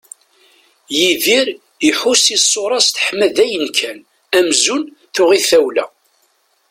[0.99, 1.47] Yidir
[1.89, 3.99] iḥus i ṣṣura-s teḥma d ayen kan,
[4.37, 4.83] amzun
[5.15, 5.85] tuɣ-it tawla.